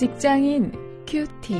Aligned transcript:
직장인 0.00 0.72
큐티. 1.06 1.54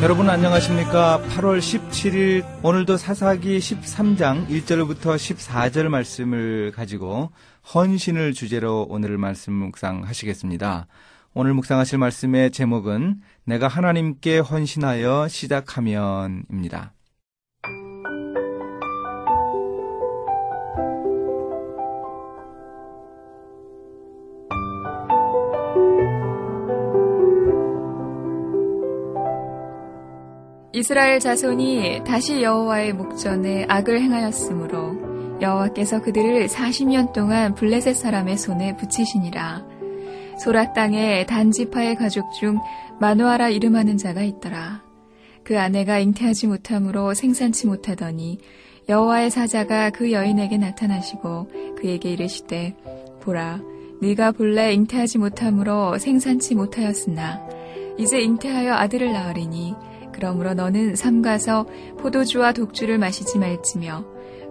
여러분 0.00 0.30
안녕하십니까? 0.30 1.20
8월 1.30 1.58
17일 1.58 2.44
오늘도 2.62 2.98
사사기 2.98 3.58
13장 3.58 4.46
1절부터 4.46 5.16
14절 5.16 5.88
말씀을 5.88 6.70
가지고 6.70 7.32
헌신을 7.74 8.32
주제로 8.32 8.86
오늘 8.88 9.18
말씀 9.18 9.54
묵상하시겠습니다. 9.54 10.86
오늘 11.34 11.52
묵상하실 11.54 11.98
말씀의 11.98 12.52
제목은 12.52 13.22
내가 13.44 13.66
하나님께 13.66 14.38
헌신하여 14.38 15.26
시작하면입니다. 15.26 16.92
이스라엘 30.76 31.20
자손이 31.20 32.02
다시 32.04 32.42
여호와의 32.42 32.92
목전에 32.92 33.64
악을 33.66 33.98
행하였으므로 33.98 35.40
여호와께서 35.40 36.02
그들을 36.02 36.48
40년 36.48 37.14
동안 37.14 37.54
블레셋 37.54 37.96
사람의 37.96 38.36
손에 38.36 38.76
붙이시니라. 38.76 39.64
소라 40.38 40.74
땅에 40.74 41.24
단지파의 41.24 41.96
가족 41.96 42.30
중 42.34 42.60
마누아라 43.00 43.48
이름하는 43.48 43.96
자가 43.96 44.22
있더라. 44.22 44.82
그 45.44 45.58
아내가 45.58 45.98
잉태하지 45.98 46.48
못함으로 46.48 47.14
생산치 47.14 47.66
못하더니 47.66 48.36
여호와의 48.86 49.30
사자가 49.30 49.88
그 49.88 50.12
여인에게 50.12 50.58
나타나시고 50.58 51.76
그에게 51.80 52.10
이르시되 52.10 52.76
보라 53.22 53.62
네가 54.02 54.32
본래 54.32 54.74
잉태하지 54.74 55.16
못함으로 55.16 55.96
생산치 55.96 56.54
못하였으나 56.54 57.40
이제 57.96 58.20
잉태하여 58.20 58.74
아들을 58.74 59.10
낳으리니 59.10 59.74
그러므로 60.16 60.54
너는 60.54 60.96
삼가서 60.96 61.66
포도주와 61.98 62.52
독주를 62.52 62.96
마시지 62.96 63.38
말지며 63.38 64.04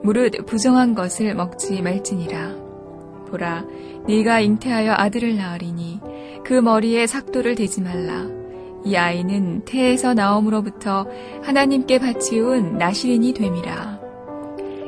무릇 0.04 0.46
부정한 0.46 0.94
것을 0.94 1.34
먹지 1.34 1.82
말지니라. 1.82 2.54
보라, 3.28 3.66
네가 4.08 4.42
잉태하여 4.42 4.94
아들을 4.96 5.36
낳으리니 5.36 6.00
그 6.46 6.54
머리에 6.54 7.08
삭도를 7.08 7.56
대지 7.56 7.82
말라. 7.82 8.28
이 8.86 8.96
아이는 8.96 9.66
태에서 9.66 10.14
나옴으로부터 10.14 11.08
하나님께 11.42 11.98
바치운 11.98 12.78
나시린이 12.78 13.34
됨이라. 13.34 14.00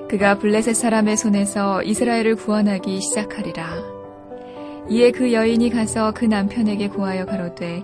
그가 0.08 0.38
블레셋 0.38 0.76
사람의 0.76 1.18
손에서 1.18 1.82
이스라엘을 1.82 2.36
구원하기 2.36 3.02
시작하리라. 3.02 3.66
이에 4.90 5.10
그 5.10 5.34
여인이 5.34 5.72
가서 5.72 6.14
그 6.14 6.26
남편에게 6.26 6.90
고하여 6.90 7.26
가로되 7.26 7.82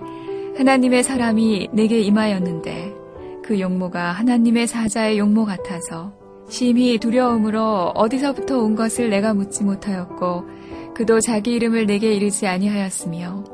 하나님의 0.56 1.02
사람이 1.02 1.70
내게 1.72 2.00
임하였는데 2.00 2.94
그 3.42 3.60
용모가 3.60 4.12
하나님의 4.12 4.66
사자의 4.66 5.18
용모 5.18 5.44
같아서 5.44 6.12
심히 6.48 6.98
두려움으로 6.98 7.92
어디서부터 7.94 8.58
온 8.58 8.76
것을 8.76 9.10
내가 9.10 9.34
묻지 9.34 9.64
못하였고 9.64 10.44
그도 10.94 11.20
자기 11.20 11.52
이름을 11.54 11.86
내게 11.86 12.12
이르지 12.12 12.46
아니하였으며 12.46 13.44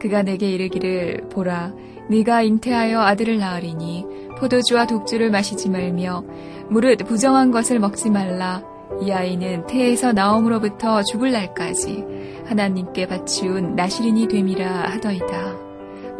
그가 0.00 0.22
내게 0.22 0.50
이르기를 0.50 1.28
보라 1.30 1.72
네가 2.08 2.42
잉태하여 2.42 3.00
아들을 3.00 3.38
낳으리니 3.38 4.06
포도주와 4.38 4.86
독주를 4.86 5.30
마시지 5.30 5.68
말며 5.68 6.24
무릇 6.68 6.98
부정한 7.06 7.52
것을 7.52 7.78
먹지 7.78 8.10
말라 8.10 8.64
이 9.02 9.12
아이는 9.12 9.66
태에서 9.66 10.12
나옴으로부터 10.12 11.02
죽을 11.04 11.30
날까지 11.30 12.04
하나님께 12.46 13.06
바치운 13.06 13.76
나시린이 13.76 14.26
됨이라 14.26 14.66
하더이다. 14.90 15.69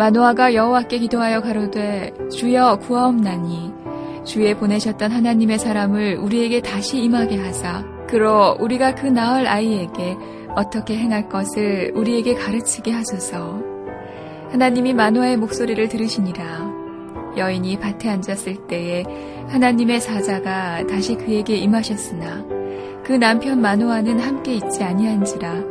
마노아가 0.01 0.55
여호와께 0.55 0.97
기도하여 0.97 1.43
가로되 1.43 2.15
주여 2.31 2.77
구하옵나니 2.77 3.71
주에 4.25 4.55
보내셨던 4.55 5.11
하나님의 5.11 5.59
사람을 5.59 6.17
우리에게 6.17 6.63
다시 6.63 7.03
임하게 7.03 7.37
하사 7.37 7.85
그로 8.09 8.57
우리가 8.59 8.95
그 8.95 9.05
낳을 9.05 9.47
아이에게 9.47 10.17
어떻게 10.57 10.97
행할 10.97 11.29
것을 11.29 11.93
우리에게 11.95 12.35
가르치게 12.35 12.91
하소서. 12.93 13.61
하나님이 14.51 14.95
마노아의 14.95 15.37
목소리를 15.37 15.87
들으시니라. 15.91 16.73
여인이 17.37 17.79
밭에 17.79 18.09
앉았을 18.09 18.69
때에 18.69 19.05
하나님의 19.49 20.01
사자가 20.01 20.87
다시 20.87 21.15
그에게 21.15 21.57
임하셨으나 21.57 22.43
그 23.05 23.13
남편 23.13 23.61
마노아는 23.61 24.19
함께 24.19 24.55
있지 24.55 24.83
아니한지라 24.83 25.63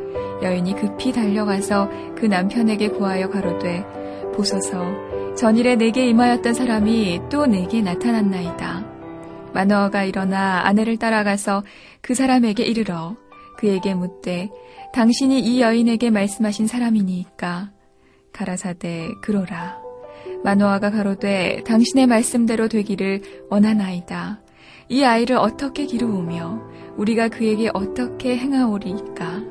여인이 0.44 0.76
급히 0.76 1.12
달려가서 1.12 1.90
그 2.16 2.28
남편에게 2.28 2.90
구하여 2.90 3.28
가로되 3.30 3.99
보소서 4.40 5.36
전일에 5.36 5.76
내게 5.76 6.08
임하였던 6.08 6.54
사람이 6.54 7.24
또 7.30 7.46
내게 7.46 7.82
나타났나이다. 7.82 8.86
마너가 9.54 10.06
일어나 10.06 10.66
아내를 10.66 10.96
따라가서 10.96 11.64
그 12.02 12.16
사람에게 12.16 12.64
이르러 12.64 13.18
그에게 13.58 13.94
묻되 13.94 14.50
당신이 14.94 15.42
이 15.42 15.62
여인에게 15.62 16.10
말씀하신 16.10 16.68
사람이니까 16.68 17.72
가라사대 18.32 19.10
그로라. 19.22 19.78
마노아가 20.46 20.90
가로되 20.90 21.64
당신의 21.66 22.08
말씀대로 22.08 22.70
되기를 22.70 23.22
원하나이다. 23.50 24.40
이 24.88 25.04
아이를 25.04 25.36
어떻게 25.36 25.86
기르우며 25.86 26.62
우리가 26.96 27.28
그에게 27.28 27.70
어떻게 27.74 28.38
행하오리까? 28.38 29.44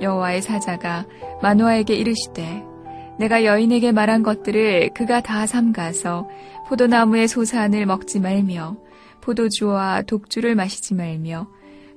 여호와의 0.00 0.40
사자가 0.40 1.04
마노아에게 1.42 1.94
이르시되 1.94 2.73
내가 3.18 3.44
여인에게 3.44 3.92
말한 3.92 4.22
것들을 4.22 4.90
그가 4.94 5.22
다 5.22 5.46
삼가서 5.46 6.28
포도나무의 6.68 7.28
소산을 7.28 7.86
먹지 7.86 8.20
말며 8.20 8.76
포도주와 9.20 10.02
독주를 10.02 10.54
마시지 10.54 10.94
말며 10.94 11.48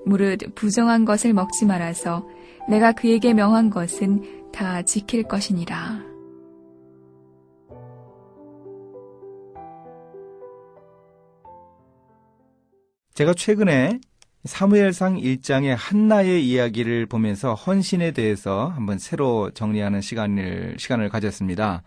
무릇 0.06 0.40
부정한 0.56 1.06
것을 1.06 1.34
먹지 1.34 1.66
말아서 1.66 2.28
내가 2.70 2.92
그에게 2.92 3.34
명한 3.34 3.70
것은 3.70 4.52
다 4.52 4.82
지킬 4.82 5.24
것이니라. 5.24 6.08
제가 13.14 13.34
최근에 13.34 14.00
사무엘상 14.48 15.18
1장의 15.18 15.76
한나의 15.78 16.48
이야기를 16.48 17.06
보면서 17.06 17.54
헌신에 17.54 18.12
대해서 18.12 18.70
한번 18.70 18.98
새로 18.98 19.52
정리하는 19.52 20.02
시간을 20.02 20.78
시간을 20.80 21.10
가졌습니다. 21.10 21.84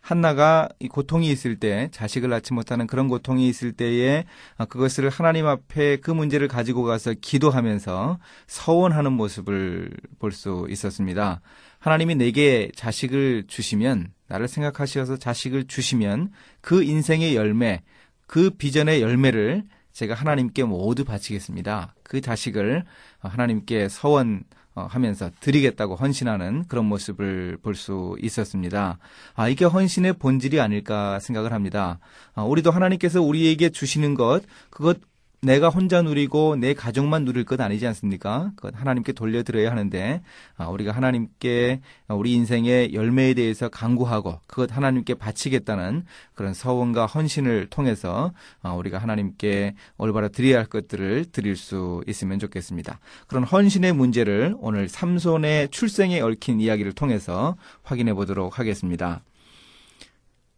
한나가 0.00 0.68
고통이 0.90 1.30
있을 1.30 1.56
때 1.56 1.88
자식을 1.90 2.28
낳지 2.28 2.52
못하는 2.52 2.86
그런 2.86 3.08
고통이 3.08 3.48
있을 3.48 3.72
때에 3.72 4.24
그것을 4.68 5.08
하나님 5.08 5.46
앞에 5.46 5.96
그 5.96 6.10
문제를 6.10 6.46
가지고 6.46 6.84
가서 6.84 7.14
기도하면서 7.20 8.18
서원하는 8.46 9.12
모습을 9.12 9.90
볼 10.18 10.30
수 10.32 10.66
있었습니다. 10.68 11.40
하나님이 11.78 12.16
내게 12.16 12.70
자식을 12.76 13.44
주시면 13.48 14.12
나를 14.28 14.46
생각하셔서 14.46 15.16
자식을 15.16 15.64
주시면 15.64 16.30
그 16.60 16.82
인생의 16.82 17.34
열매, 17.34 17.82
그 18.26 18.50
비전의 18.50 19.00
열매를 19.00 19.64
제가 19.94 20.14
하나님께 20.14 20.64
모두 20.64 21.04
바치겠습니다. 21.04 21.94
그 22.02 22.20
자식을 22.20 22.84
하나님께 23.20 23.88
서원하면서 23.88 25.30
드리겠다고 25.40 25.94
헌신하는 25.94 26.64
그런 26.66 26.84
모습을 26.86 27.58
볼 27.62 27.74
수 27.76 28.16
있었습니다. 28.20 28.98
아, 29.34 29.48
이게 29.48 29.64
헌신의 29.64 30.14
본질이 30.14 30.60
아닐까 30.60 31.20
생각을 31.20 31.52
합니다. 31.52 32.00
아, 32.34 32.42
우리도 32.42 32.72
하나님께서 32.72 33.22
우리에게 33.22 33.70
주시는 33.70 34.14
것, 34.14 34.42
그것 34.68 34.98
내가 35.44 35.68
혼자 35.68 36.00
누리고 36.00 36.56
내 36.56 36.72
가족만 36.72 37.24
누릴 37.24 37.44
것 37.44 37.60
아니지 37.60 37.86
않습니까? 37.86 38.52
그것 38.56 38.74
하나님께 38.74 39.12
돌려드려야 39.12 39.70
하는데 39.70 40.22
아, 40.56 40.68
우리가 40.68 40.92
하나님께 40.92 41.80
우리 42.08 42.32
인생의 42.32 42.94
열매에 42.94 43.34
대해서 43.34 43.68
강구하고 43.68 44.40
그것 44.46 44.74
하나님께 44.74 45.14
바치겠다는 45.14 46.04
그런 46.34 46.54
서원과 46.54 47.06
헌신을 47.06 47.68
통해서 47.68 48.32
아, 48.62 48.72
우리가 48.72 48.98
하나님께 48.98 49.74
올바로 49.98 50.28
드려야 50.28 50.58
할 50.58 50.66
것들을 50.66 51.26
드릴 51.30 51.56
수 51.56 52.02
있으면 52.06 52.38
좋겠습니다. 52.38 52.98
그런 53.26 53.44
헌신의 53.44 53.92
문제를 53.92 54.54
오늘 54.58 54.88
삼손의 54.88 55.68
출생에 55.68 56.20
얽힌 56.20 56.60
이야기를 56.60 56.92
통해서 56.92 57.56
확인해 57.82 58.14
보도록 58.14 58.58
하겠습니다. 58.58 59.20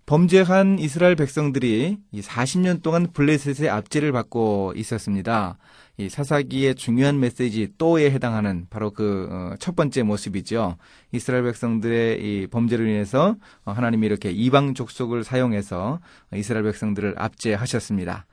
범죄한 0.07 0.79
이스라엘 0.79 1.17
백성들이 1.17 1.99
40년 2.15 2.81
동안 2.81 3.09
블레셋의 3.13 3.69
압제를 3.69 4.13
받고 4.13 4.73
있었습니다. 4.77 5.59
이 5.99 6.09
사사기의 6.09 6.77
중요한 6.77 7.19
메시지 7.19 7.73
또에 7.77 8.13
해당하는 8.13 8.69
바로 8.71 8.93
그첫 8.93 9.71
어, 9.71 9.75
번째 9.75 10.05
모습이죠. 10.05 10.77
이스라엘 11.11 11.43
백성들의 11.43 12.21
이 12.23 12.47
범죄로 12.47 12.85
인해서 12.85 13.35
하나님이 13.65 14.07
이렇게 14.07 14.31
이방 14.31 14.75
족속을 14.75 15.25
사용해서 15.25 15.99
이스라엘 16.35 16.65
백성들을 16.67 17.15
압제하셨습니다. 17.17 18.27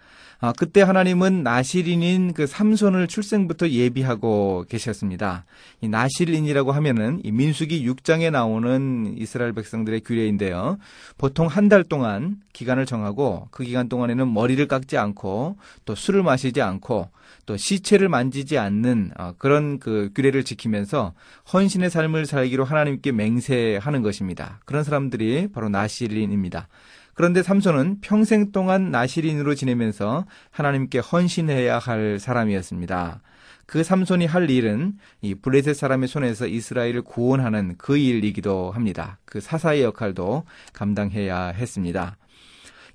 아, 0.46 0.52
그때 0.52 0.82
하나님은 0.82 1.42
나시린인 1.42 2.34
그 2.34 2.48
삼손을 2.48 3.08
출생부터 3.08 3.70
예비하고 3.70 4.66
계셨습니다. 4.68 5.46
이 5.80 5.88
나시린이라고 5.88 6.74
하면은 6.74 7.22
이 7.24 7.32
민수기 7.32 7.88
6장에 7.90 8.30
나오는 8.30 9.16
이스라엘 9.18 9.54
백성들의 9.54 10.02
규례인데요. 10.02 10.80
보통 11.18 11.48
한 11.48 11.70
달 11.70 11.86
동안 11.86 12.42
기간을 12.52 12.86
정하고 12.86 13.48
그 13.52 13.64
기간 13.64 13.88
동안에는 13.88 14.34
머리를 14.34 14.68
깎지 14.68 14.98
않고 14.98 15.56
또 15.86 15.96
술을 15.96 16.24
마시지 16.24 16.62
않고 16.62 17.08
또 17.46 17.56
시체를 17.56 18.10
만지지 18.10 18.58
않는 18.58 19.12
어, 19.18 19.34
그런 19.38 19.80
그 19.80 20.10
규례를 20.14 20.44
지키면서 20.44 21.14
헌신의 21.54 21.90
삶을 21.90 22.26
살기로 22.26 22.66
하나님께 22.66 23.14
맹세하는 23.14 24.02
것입니다. 24.02 24.60
그런 24.66 24.84
사람들이 24.84 25.48
바로 25.54 25.70
나시린입니다. 25.70 26.68
그런데 27.14 27.44
삼손은 27.44 28.02
평생 28.02 28.52
동안 28.52 28.92
나시린으로 28.92 29.56
지내면서 29.56 30.26
하나님께 30.52 31.00
헌신해야 31.00 31.80
할 31.80 32.20
사람이었습니다. 32.20 33.22
그 33.66 33.84
삼손이 33.84 34.26
할 34.26 34.50
일은 34.50 34.98
이 35.22 35.36
블레셋 35.36 35.76
사람의 35.76 36.08
손에서 36.08 36.48
이스라엘을 36.48 37.02
구원하는 37.02 37.76
그 37.78 37.98
일이기도 37.98 38.72
합니다. 38.72 39.20
그 39.26 39.40
사사의 39.40 39.84
역할도 39.84 40.44
감당해야 40.74 41.48
했습니다. 41.48 42.18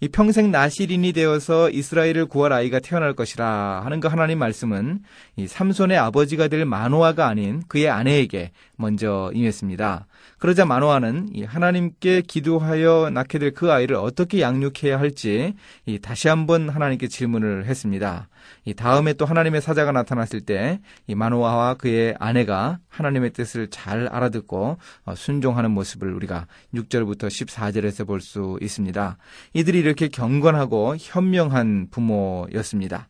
이 0.01 0.09
평생 0.09 0.51
나시린이 0.53 1.13
되어서 1.13 1.71
이스라엘을 1.71 2.27
구할 2.27 2.53
아이가 2.53 2.79
태어날 2.79 3.15
것이라 3.15 3.83
하는 3.85 3.99
그 3.99 4.07
하나님 4.07 4.39
말씀은 4.39 5.01
이 5.37 5.47
삼손의 5.49 5.99
아버지가 5.99 6.49
될 6.49 6.65
마노아가 6.65 7.27
아닌 7.27 7.63
그의 7.67 7.89
아내에게 7.91 8.53
먼저 8.77 9.33
임했습니다. 9.35 10.07
그러자 10.39 10.65
마노아는 10.65 11.31
이 11.35 11.43
하나님께 11.43 12.23
기도하여 12.23 13.11
낳게 13.13 13.39
될 13.39 13.49
그 13.59 13.73
아이를 13.73 13.97
어떻게 13.97 14.41
양육해야 14.41 15.01
할지 15.01 15.55
이 15.85 15.99
다시 15.99 16.29
한번 16.29 16.69
하나님께 16.69 17.09
질문을 17.09 17.65
했습니다. 17.67 18.29
이 18.65 18.75
다음에 18.75 19.13
또 19.15 19.25
하나님의 19.25 19.61
사자가 19.61 19.93
나타났을 19.93 20.41
때 20.43 20.81
이 21.07 21.15
마노아와 21.15 21.75
그의 21.75 22.15
아내가 22.19 22.79
하나님의 22.89 23.33
뜻을 23.33 23.69
잘 23.71 24.09
알아듣고 24.09 24.79
어, 25.05 25.15
순종하는 25.15 25.71
모습을 25.71 26.13
우리가 26.13 26.47
6절부터 26.75 27.27
14절에서 27.27 28.07
볼 28.07 28.21
수 28.21 28.59
있습니다. 28.61 29.17
이들이 29.55 29.79
이렇게 29.79 30.09
경건하고 30.09 30.97
현명한 30.99 31.89
부모였습니다. 31.91 33.09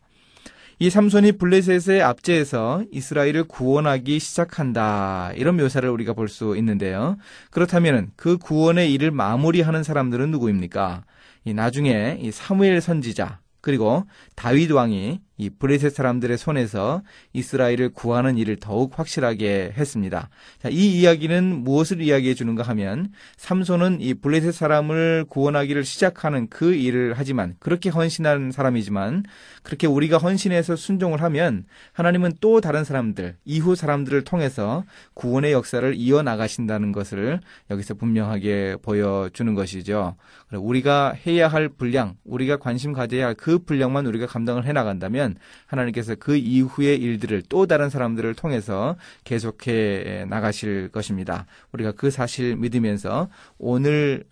이 0.81 0.89
삼손이 0.89 1.33
블레셋의 1.33 2.01
압제에서 2.03 2.83
이스라엘을 2.91 3.45
구원하기 3.45 4.17
시작한다. 4.19 5.33
이런 5.35 5.57
묘사를 5.57 5.89
우리가 5.89 6.13
볼 6.13 6.29
수 6.29 6.55
있는데요. 6.57 7.17
그렇다면 7.51 8.11
그 8.15 8.37
구원의 8.37 8.93
일을 8.93 9.11
마무리하는 9.11 9.83
사람들은 9.83 10.31
누구입니까? 10.31 11.03
이 11.43 11.53
나중에 11.53 12.19
이 12.21 12.31
사무엘 12.31 12.79
선지자 12.81 13.39
그리고 13.61 14.03
다윗 14.35 14.71
왕이 14.71 15.21
이 15.39 15.49
브레셋 15.49 15.91
사람들의 15.95 16.37
손에서 16.37 17.01
이스라엘을 17.33 17.89
구하는 17.93 18.37
일을 18.37 18.57
더욱 18.57 18.99
확실하게 18.99 19.73
했습니다. 19.75 20.29
자, 20.61 20.69
이 20.69 20.99
이야기는 20.99 21.63
무엇을 21.63 22.01
이야기해 22.01 22.35
주는가 22.35 22.61
하면 22.63 23.11
삼손은 23.37 24.01
이 24.01 24.13
블레셋 24.13 24.53
사람을 24.53 25.25
구원하기를 25.29 25.83
시작하는 25.83 26.47
그 26.49 26.75
일을 26.75 27.15
하지만 27.17 27.55
그렇게 27.59 27.89
헌신한 27.89 28.51
사람이지만 28.51 29.23
그렇게 29.63 29.87
우리가 29.87 30.19
헌신해서 30.19 30.75
순종을 30.75 31.23
하면 31.23 31.65
하나님은 31.93 32.33
또 32.39 32.61
다른 32.61 32.83
사람들, 32.83 33.37
이후 33.45 33.75
사람들을 33.75 34.23
통해서 34.25 34.83
구원의 35.15 35.53
역사를 35.53 35.91
이어 35.95 36.21
나가신다는 36.21 36.91
것을 36.91 37.39
여기서 37.71 37.95
분명하게 37.95 38.77
보여주는 38.83 39.55
것이죠. 39.55 40.15
우리가 40.51 41.15
해야 41.25 41.47
할 41.47 41.69
분량, 41.69 42.15
우리가 42.25 42.57
관심 42.57 42.93
가져야 42.93 43.25
할 43.25 43.39
그 43.39 43.59
분량만 43.59 44.05
우리가 44.05 44.27
감당을 44.27 44.65
해 44.65 44.73
나간다면 44.73 45.28
되면 45.29 45.35
하나님께서 45.67 46.15
그 46.15 46.35
이후의 46.35 46.97
일들을 46.97 47.43
또 47.49 47.67
다른 47.67 47.89
사람들을 47.89 48.33
통해서 48.35 48.95
계속해 49.23 50.25
나가실 50.27 50.89
것입니다. 50.91 51.45
우리가 51.71 51.91
그 51.91 52.09
사실 52.09 52.55
믿으면서 52.55 53.29
오늘 53.57 54.25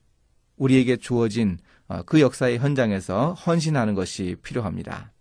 우리에게 0.58 0.98
주어진 0.98 1.60
어, 1.88 2.02
그 2.06 2.20
역사의 2.20 2.58
현장에서 2.58 3.34
헌신하는 3.34 3.94
것이 3.94 4.36
필요합니다. 4.44 5.12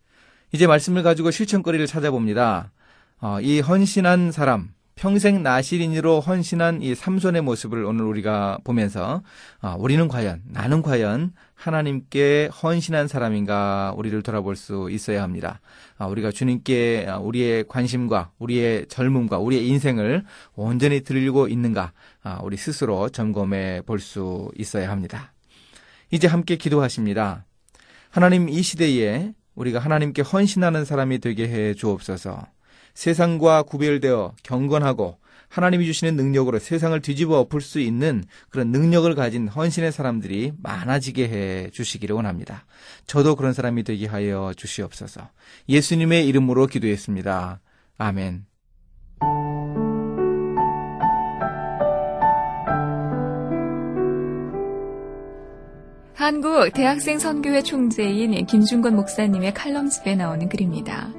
이제 0.53 0.67
말씀을 0.67 1.03
가지고 1.03 1.31
실천거리를 1.31 1.87
찾아봅니다. 1.87 2.73
어, 3.21 3.41
이 3.41 3.61
헌신한 3.61 4.33
사람, 4.33 4.71
평생 4.97 5.43
나시린으로 5.43 6.21
헌신한 6.21 6.83
이 6.83 6.95
삼손의 6.95 7.43
모습을 7.43 7.85
오늘 7.85 8.07
우리가 8.07 8.59
보면서 8.65 9.23
아, 9.61 9.77
우리는 9.79 10.09
과연 10.09 10.43
나는 10.47 10.83
과연 10.83 11.33
하나님께 11.57 12.51
헌신한 12.63 13.09
사람인가 13.09 13.95
우리를 13.97 14.23
돌아볼 14.23 14.57
수 14.57 14.89
있어야 14.91 15.23
합니다. 15.23 15.61
아, 15.99 16.07
우리가 16.07 16.31
주님께 16.31 17.09
우리의 17.21 17.65
관심과 17.67 18.31
우리의 18.39 18.87
젊음과 18.89 19.39
우리의 19.39 19.67
인생을 19.67 20.25
온전히 20.55 21.01
드리고 21.01 21.49
있는가 21.49 21.93
아, 22.23 22.41
우리 22.43 22.57
스스로 22.57 23.09
점검해 23.09 23.83
볼 23.87 23.99
수 23.99 24.53
있어야 24.57 24.91
합니다. 24.91 25.33
이제 26.11 26.29
함께 26.29 26.57
기도하십니다. 26.57 27.47
하나님 28.11 28.49
이 28.49 28.63
시대에 28.63 29.33
우리가 29.55 29.79
하나님께 29.79 30.23
헌신하는 30.23 30.85
사람이 30.85 31.19
되게 31.19 31.49
해 31.49 31.75
주옵소서. 31.75 32.47
세상과 32.95 33.65
구별되어 33.65 34.35
경건하고 34.43 35.19
하나님이 35.49 35.87
주시는 35.87 36.17
능력으로 36.17 36.59
세상을 36.59 36.99
뒤집어 37.01 37.39
엎을 37.41 37.61
수 37.61 37.81
있는 37.81 38.25
그런 38.51 38.69
능력을 38.69 39.15
가진 39.15 39.49
헌신의 39.49 39.93
사람들이 39.93 40.53
많아지게 40.63 41.29
해 41.29 41.71
주시기를 41.71 42.15
원합니다. 42.15 42.65
저도 43.07 43.37
그런 43.37 43.53
사람이 43.53 43.85
되게 43.85 44.07
하여 44.07 44.53
주시옵소서. 44.57 45.31
예수님의 45.69 46.27
이름으로 46.27 46.67
기도했습니다. 46.67 47.61
아멘. 47.99 48.45
한국 56.15 56.73
대학생 56.73 57.19
선교회 57.19 57.63
총재인 57.63 58.47
김준건 58.47 58.97
목사님의 58.97 59.55
칼럼집에 59.55 60.17
나오는 60.17 60.49
글입니다. 60.49 61.13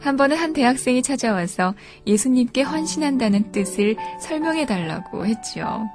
한 0.00 0.16
번은 0.16 0.36
한 0.36 0.52
대학생이 0.52 1.02
찾아와서 1.02 1.74
예수님께 2.06 2.62
헌신한다는 2.62 3.52
뜻을 3.52 3.96
설명해 4.20 4.66
달라고 4.66 5.26
했죠. 5.26 5.86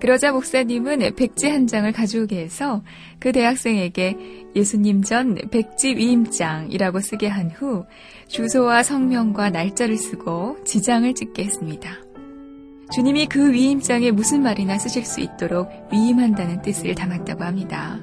그러자 0.00 0.32
목사님은 0.32 1.14
백지 1.14 1.48
한 1.48 1.66
장을 1.68 1.90
가져오게 1.92 2.36
해서 2.40 2.82
그 3.20 3.30
대학생에게 3.30 4.16
예수님 4.56 5.02
전 5.02 5.36
백지 5.50 5.94
위임장이라고 5.94 7.00
쓰게 7.00 7.28
한 7.28 7.50
후 7.50 7.86
주소와 8.26 8.82
성명과 8.82 9.50
날짜를 9.50 9.96
쓰고 9.96 10.64
지장을 10.64 11.14
찍게 11.14 11.44
했습니다. 11.44 11.90
주님이 12.92 13.26
그 13.26 13.52
위임장에 13.52 14.10
무슨 14.10 14.42
말이나 14.42 14.76
쓰실 14.76 15.06
수 15.06 15.20
있도록 15.20 15.70
위임한다는 15.92 16.62
뜻을 16.62 16.94
담았다고 16.94 17.44
합니다. 17.44 18.00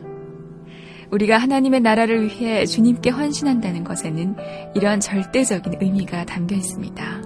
우리가 1.11 1.37
하나님의 1.37 1.81
나라를 1.81 2.25
위해 2.25 2.65
주님께 2.65 3.09
헌신한다는 3.09 3.83
것에는 3.83 4.35
이런 4.75 4.99
절대적인 4.99 5.77
의미가 5.81 6.25
담겨 6.25 6.55
있습니다. 6.55 7.21